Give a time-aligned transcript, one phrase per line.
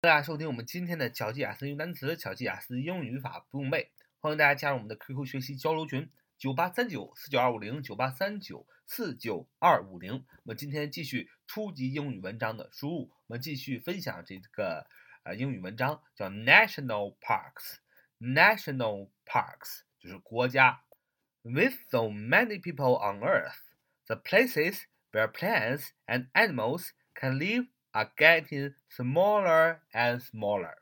[0.00, 10.24] 大家收听我们今天的巧记雅思英语单词、巧记雅思英语语法不用背，欢迎大家加入我们的 QQ 学习交流群：九八三九四九二五零九八三九四九二五零。
[10.44, 14.86] 我们今天继续初级英语文章的输入，我们继续分享这个
[15.24, 17.78] 呃英语文章，叫 National Parks。
[18.20, 20.84] National Parks 就是国家。
[21.42, 23.58] With so many people on Earth,
[24.06, 30.75] the places where plants and animals can live are getting smaller and smaller.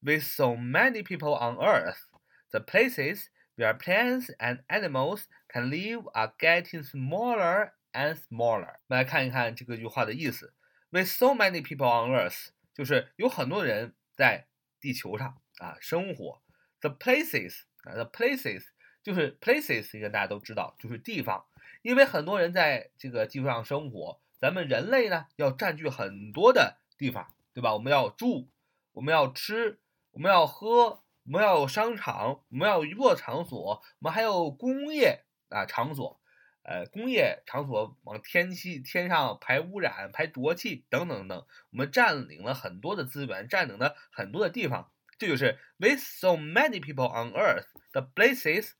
[0.00, 2.06] With so many people on Earth,
[2.52, 8.78] the places where plants and animals can live are getting smaller and smaller.
[8.88, 10.54] 我们来看一看这个句话的意思。
[10.90, 14.46] With so many people on Earth，就是有很多人在
[14.80, 16.42] 地球上啊生活。
[16.80, 18.64] The places 啊，the places
[19.02, 21.44] 就是 places，应该大家都知道，就是地方。
[21.82, 27.73] 因为很多人在这个地球上生活， 咱们人类呢要占据很多的地方，对吧？
[27.73, 28.49] 我们要住，
[28.91, 29.79] 我们要吃，
[30.11, 36.19] 我们要喝，我们要有商场，我们要有娱乐场所，我们还有工业啊场所，
[36.63, 44.91] 呃，工业场所往天气天上排污染、排浊气等等等，我们占领了很多的资源，占领了很多的地方。
[45.17, 48.71] 这就是 with so many people on Earth the places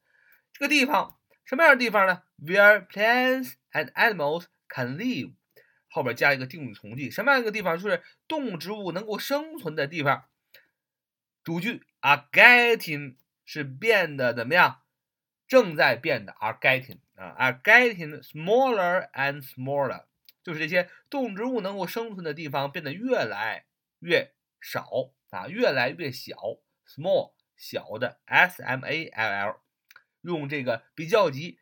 [0.52, 5.36] 这个地方什么样的地方呢？Where plants and animals can live
[5.94, 7.78] 后边加一个定语从句，什么样一个地方？
[7.78, 10.26] 就是动、植物能够生存的地方。
[11.44, 14.82] 主句 are getting 是变得怎么样？
[15.48, 20.06] 正在变的 are getting 啊，are getting smaller and smaller，
[20.42, 23.66] 就是这些动植物能够生存的地方变得越来
[24.00, 26.36] 越少啊，越来越小。
[26.86, 29.62] small 小的 s m a l l，
[30.22, 31.58] 用这个比较级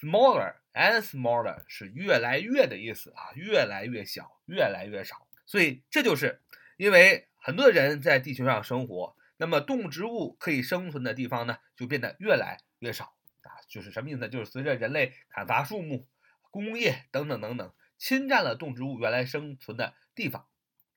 [0.00, 0.56] smaller。
[0.74, 5.28] and smaller 是越来越的意思啊，越来越小，越来越少。
[5.46, 6.42] 所以这就是
[6.76, 13.62] 因为很多人在地球上生活，那么动植物可以生存的地方呢，就变得越来越少啊。
[13.68, 14.28] 就是什么意思？
[14.28, 16.08] 就是随着人类砍伐树木、
[16.50, 20.48] 工业等等等等，侵占了动植物原来生存的地方。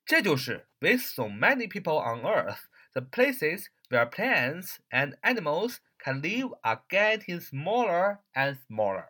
[0.04, 2.62] 这就是 with so many people on Earth,
[2.94, 5.76] the places where plants and animals
[6.07, 9.09] can live are getting smaller and smaller.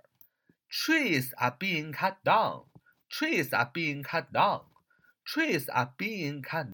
[0.70, 2.66] Trees are being cut down.
[3.10, 4.66] Trees are being cut down.
[5.26, 6.72] Trees are being cut，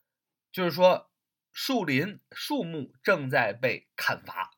[0.52, 1.12] 就是说
[1.52, 4.52] 树林、树木正在被砍伐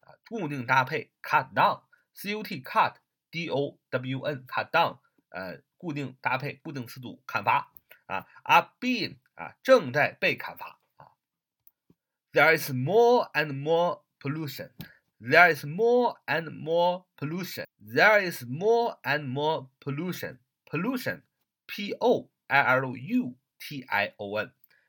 [0.00, 0.14] 啊。
[0.28, 2.96] 固定搭配 cut down，c u t cut
[3.30, 4.98] d o w n cut down，
[5.30, 7.72] 呃，固定搭配、固定词组砍伐
[8.06, 8.26] 啊。
[8.42, 11.12] are being 啊，正在被砍伐啊。
[12.32, 14.70] There is more and more pollution.
[15.20, 17.66] There is more and more pollution.
[17.78, 20.38] There is more and more pollution.
[20.66, 21.22] Pollution,
[21.66, 22.32] P-O-L-L-U-T-I-O-N，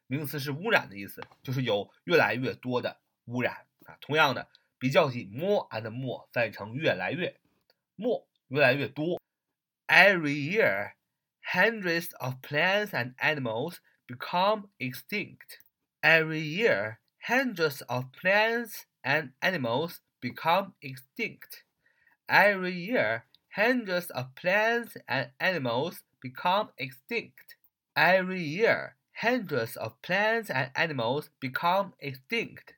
[0.07, 3.97] 名词是污染的意思，就是有越来越多的污染啊。
[4.01, 4.47] 同样的，
[4.79, 7.39] 比较级 more and more 翻译成越来越，
[7.95, 9.21] more 越来越多。
[9.87, 10.93] Every year,
[11.43, 15.59] hundreds of plants and animals become extinct.
[16.01, 16.97] Every year,
[17.27, 21.63] hundreds of plants and animals become extinct.
[22.27, 23.23] Every year,
[23.55, 27.55] hundreds of plants and animals become extinct.
[27.95, 32.73] Every year, hundreds of plants and animals become extinct.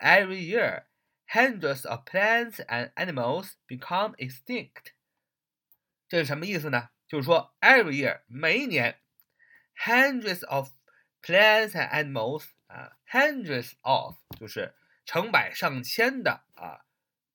[0.00, 0.86] Every year,
[1.26, 4.92] hundreds of plants and animals become extinct.
[6.08, 6.88] 这是什么意思呢？
[7.06, 8.96] 就是说，every year 每一年，
[9.76, 10.70] hundreds of
[11.22, 14.74] plants and animals 啊，hundreds of 就是
[15.05, 16.85] 成百上千的啊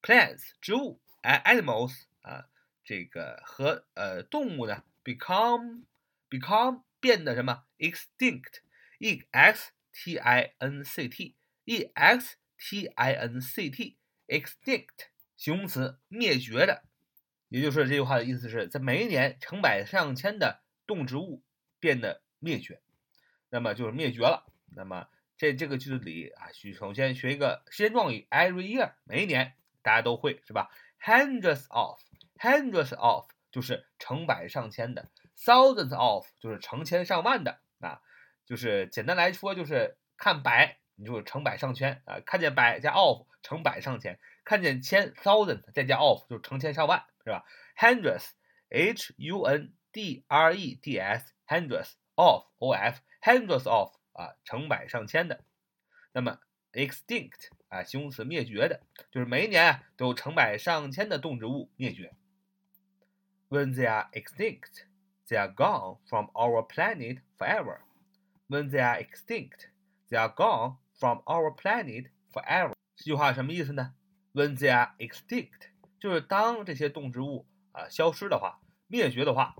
[0.03, 2.49] ，plants 植物，and animals 啊，
[2.85, 5.85] 这个和呃动物呢，become
[6.31, 16.85] become 变得什么？extinct，e x t i n c t，e x t i n c t，extinct 形容词，灭绝的。
[17.49, 21.43] 也就是这句话的意思是在每一年成百上千的动植物
[21.81, 22.83] 变得灭绝，
[23.51, 24.53] 那么就是灭绝了。
[24.75, 30.69] 那么这这个句子里啊，需首先学一个时间状语，every year，每一年，大家都会是吧
[31.01, 38.03] ？hundreds of，hundreds of 就是成百上千的，thousands of 就是成千上万的啊，
[38.45, 47.45] 就是简单来说就是看百，你就成百上千啊，看见百加 of 成百上千，看见千 thousand 再加 of 就成千上万，是吧
[47.77, 53.98] ？hundreds，h u n d r e d s，hundreds of o f，hundreds of。
[54.19, 55.45] 啊，成百上千的，
[56.11, 56.41] 那么
[56.73, 58.83] extinct 啊，形容词灭绝的，
[59.13, 62.13] 就是每一年都有成百上千的动植物灭绝。
[63.49, 64.87] When they are extinct,
[65.29, 67.83] they are gone from our planet forever.
[68.49, 69.69] When they are extinct,
[70.11, 72.73] they are gone from our planet forever。
[72.97, 73.95] 这句话什么意思呢
[74.35, 75.71] ？When they are extinct，
[76.01, 79.55] 就是当这些动植物啊消失的话，灭绝的话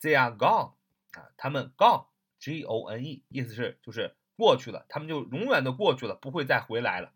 [0.00, 0.72] ，they are gone
[1.12, 2.06] 啊，他们 gone
[2.40, 7.12] G O N E 意思是就是过去了，他们就永远的过去了，不会再回来了。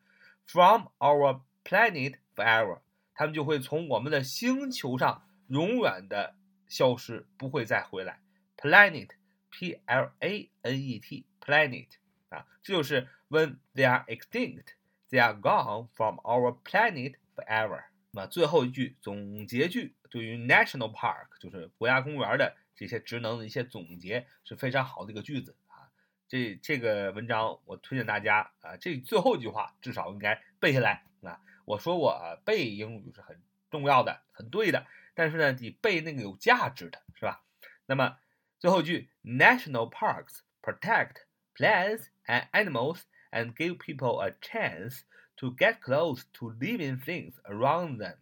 [0.47, 2.81] From our planet forever，
[3.15, 6.37] 他们就会从我们的星球上永远的
[6.69, 8.21] 消失，不会再回来。
[8.59, 11.89] Planet，p l a n e t，planet
[12.29, 17.85] 啊，这就是 when they are extinct，they are gone from our planet forever。
[18.11, 25.91] 那最后一句总结句，对于 national park 就是国家公园的这些职能的一些总结，是非常好的一个句子啊。
[26.29, 31.41] 这这个文章我推荐大家啊，这最后一句话至少应该背下来啊。
[31.65, 33.41] 我说我背英语是很
[33.71, 37.45] 重要的，很对的，但是呢，你背那个有价值的，是吧？
[37.87, 38.19] 那么
[38.59, 41.25] 最后一句，National parks protect
[41.55, 45.03] plants and animals and give people a chance
[45.37, 48.17] to get close to living things around them.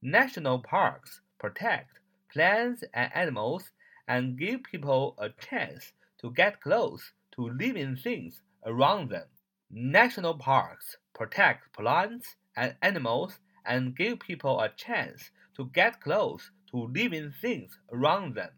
[0.00, 3.71] National parks protect plants and animals
[4.07, 9.27] and give people a chance to get close to living things around them.
[9.69, 16.87] National parks protect plants and animals and give people a chance to get close to
[16.87, 18.51] living things around them.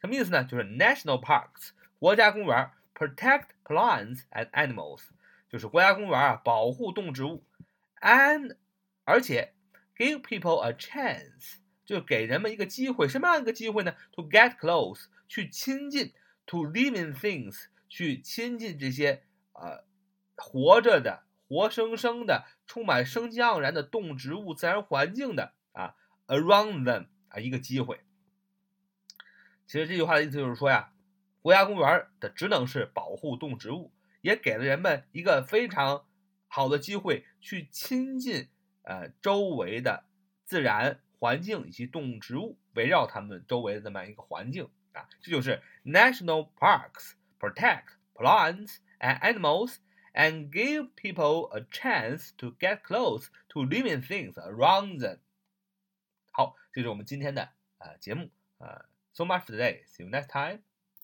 [0.00, 0.44] 什么意思呢？
[0.44, 5.02] 就是 national parks 国家公园 protect plants and animals
[5.48, 7.44] 就是国家公园啊保护动植物，
[8.00, 8.56] and
[9.04, 9.54] 而且
[9.96, 16.13] give people a chance 就给人们一个机会，什么样一个机会呢？To get close 去亲近
[16.45, 19.83] to living things 去亲近这些呃
[20.35, 25.95] 活着的、活生生的、充满生机盎然的动植物、自然环境的啊
[26.27, 27.99] ，around them 啊一个机会。
[29.65, 30.91] 其实这句话的意思就是说呀，
[31.41, 33.91] 国家公园的职能是保护动植物，
[34.21, 36.05] 也给了人们一个非常
[36.47, 38.47] 好的机会去亲近
[38.83, 40.05] 呃周围的
[40.45, 44.68] 自然环境以及动植物，围绕他们周围的这么一个环境。
[44.92, 49.76] 啊，这就是 national parks protect plants and animals
[50.12, 55.18] and give people a chance to get close to living things around them。
[56.32, 59.84] 好，这是我们今天的呃节目呃，so much for today.
[59.86, 60.62] See you next time.